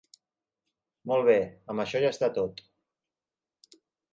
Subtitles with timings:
[1.11, 1.35] Molt bé,
[1.73, 2.65] amb això ja està tot.